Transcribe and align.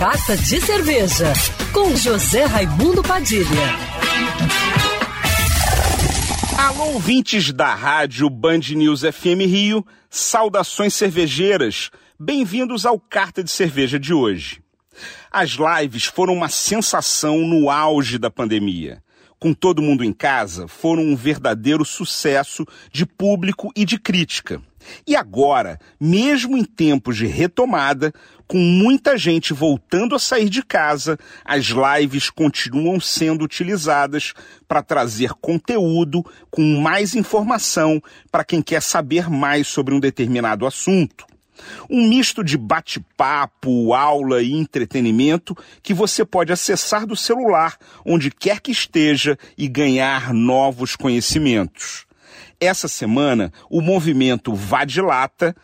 Carta 0.00 0.34
de 0.34 0.58
Cerveja, 0.62 1.30
com 1.74 1.94
José 1.94 2.46
Raimundo 2.46 3.02
Padilha. 3.02 3.44
Alô, 6.56 6.94
ouvintes 6.94 7.52
da 7.52 7.74
rádio 7.74 8.30
Band 8.30 8.60
News 8.74 9.02
FM 9.02 9.44
Rio, 9.46 9.86
saudações 10.08 10.94
cervejeiras, 10.94 11.90
bem-vindos 12.18 12.86
ao 12.86 12.98
Carta 12.98 13.44
de 13.44 13.50
Cerveja 13.50 13.98
de 13.98 14.14
hoje. 14.14 14.62
As 15.30 15.50
lives 15.50 16.06
foram 16.06 16.32
uma 16.32 16.48
sensação 16.48 17.46
no 17.46 17.68
auge 17.68 18.16
da 18.16 18.30
pandemia. 18.30 19.02
Com 19.38 19.52
todo 19.52 19.82
mundo 19.82 20.02
em 20.02 20.14
casa, 20.14 20.66
foram 20.66 21.02
um 21.02 21.14
verdadeiro 21.14 21.84
sucesso 21.84 22.66
de 22.90 23.04
público 23.04 23.70
e 23.76 23.84
de 23.84 23.98
crítica. 23.98 24.62
E 25.06 25.14
agora, 25.16 25.78
mesmo 26.00 26.56
em 26.56 26.64
tempos 26.64 27.16
de 27.16 27.26
retomada, 27.26 28.12
com 28.46 28.58
muita 28.58 29.16
gente 29.16 29.52
voltando 29.52 30.14
a 30.14 30.18
sair 30.18 30.48
de 30.48 30.62
casa, 30.62 31.18
as 31.44 31.66
lives 31.66 32.30
continuam 32.30 32.98
sendo 32.98 33.44
utilizadas 33.44 34.34
para 34.66 34.82
trazer 34.82 35.34
conteúdo 35.34 36.24
com 36.50 36.80
mais 36.80 37.14
informação 37.14 38.02
para 38.30 38.44
quem 38.44 38.60
quer 38.60 38.82
saber 38.82 39.30
mais 39.30 39.68
sobre 39.68 39.94
um 39.94 40.00
determinado 40.00 40.66
assunto. 40.66 41.26
Um 41.88 42.08
misto 42.08 42.42
de 42.42 42.56
bate-papo, 42.56 43.92
aula 43.94 44.42
e 44.42 44.52
entretenimento 44.52 45.56
que 45.82 45.94
você 45.94 46.24
pode 46.24 46.52
acessar 46.52 47.06
do 47.06 47.14
celular 47.14 47.76
onde 48.04 48.30
quer 48.30 48.60
que 48.60 48.72
esteja 48.72 49.38
e 49.56 49.68
ganhar 49.68 50.32
novos 50.32 50.96
conhecimentos. 50.96 52.09
Essa 52.60 52.88
semana, 52.88 53.50
o 53.70 53.80
movimento 53.80 54.54
Vadilata 54.54 55.56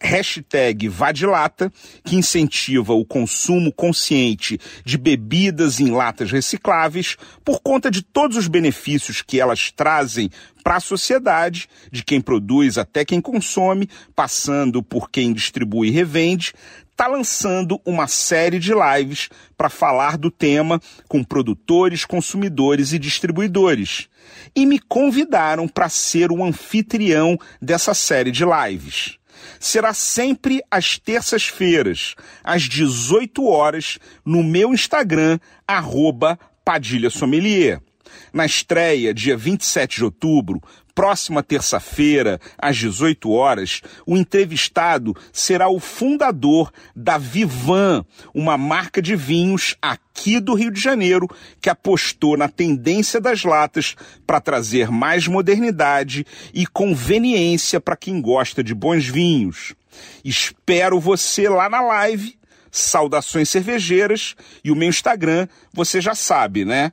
hashtag 0.00 0.88
Vadilata, 0.88 1.72
que 2.04 2.16
incentiva 2.16 2.92
o 2.92 3.04
consumo 3.04 3.72
consciente 3.72 4.58
de 4.84 4.96
bebidas 4.96 5.80
em 5.80 5.90
latas 5.90 6.30
recicláveis 6.30 7.16
por 7.44 7.60
conta 7.60 7.90
de 7.90 8.02
todos 8.02 8.36
os 8.36 8.46
benefícios 8.46 9.22
que 9.22 9.40
elas 9.40 9.72
trazem 9.72 10.30
para 10.62 10.76
a 10.76 10.80
sociedade, 10.80 11.68
de 11.90 12.04
quem 12.04 12.20
produz 12.20 12.78
até 12.78 13.04
quem 13.04 13.20
consome, 13.20 13.88
passando 14.14 14.82
por 14.82 15.10
quem 15.10 15.32
distribui 15.32 15.88
e 15.88 15.92
revende, 15.92 16.52
está 16.98 17.06
lançando 17.06 17.80
uma 17.86 18.08
série 18.08 18.58
de 18.58 18.72
lives 18.74 19.28
para 19.56 19.68
falar 19.68 20.18
do 20.18 20.32
tema 20.32 20.82
com 21.06 21.22
produtores, 21.22 22.04
consumidores 22.04 22.92
e 22.92 22.98
distribuidores. 22.98 24.08
E 24.54 24.66
me 24.66 24.80
convidaram 24.80 25.68
para 25.68 25.88
ser 25.88 26.32
o 26.32 26.42
anfitrião 26.42 27.38
dessa 27.62 27.94
série 27.94 28.32
de 28.32 28.44
lives 28.44 29.16
será 29.60 29.94
sempre 29.94 30.60
às 30.68 30.98
terças-feiras, 30.98 32.16
às 32.42 32.62
18 32.62 33.44
horas, 33.44 33.98
no 34.24 34.42
meu 34.42 34.74
Instagram, 34.74 35.38
arroba 35.66 36.36
Padilha 36.64 37.08
Sommelier. 37.08 37.80
Na 38.32 38.46
estreia, 38.46 39.12
dia 39.14 39.36
27 39.36 39.96
de 39.96 40.04
outubro, 40.04 40.62
próxima 40.98 41.44
terça-feira, 41.44 42.40
às 42.58 42.76
18 42.76 43.30
horas, 43.30 43.82
o 44.04 44.16
entrevistado 44.16 45.14
será 45.32 45.68
o 45.68 45.78
fundador 45.78 46.72
da 46.94 47.16
Vivan, 47.16 48.04
uma 48.34 48.58
marca 48.58 49.00
de 49.00 49.14
vinhos 49.14 49.76
aqui 49.80 50.40
do 50.40 50.54
Rio 50.54 50.72
de 50.72 50.80
Janeiro 50.80 51.28
que 51.60 51.70
apostou 51.70 52.36
na 52.36 52.48
tendência 52.48 53.20
das 53.20 53.44
latas 53.44 53.94
para 54.26 54.40
trazer 54.40 54.90
mais 54.90 55.28
modernidade 55.28 56.26
e 56.52 56.66
conveniência 56.66 57.80
para 57.80 57.96
quem 57.96 58.20
gosta 58.20 58.64
de 58.64 58.74
bons 58.74 59.06
vinhos. 59.06 59.76
Espero 60.24 60.98
você 60.98 61.48
lá 61.48 61.68
na 61.68 61.80
live. 61.80 62.36
Saudações 62.72 63.48
cervejeiras 63.48 64.34
e 64.64 64.70
o 64.72 64.76
meu 64.76 64.88
Instagram, 64.88 65.46
você 65.72 66.00
já 66.00 66.14
sabe, 66.14 66.64
né? 66.64 66.92